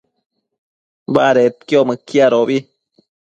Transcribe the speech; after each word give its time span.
badedquio 1.15 1.81
mëquiadobi 1.89 2.57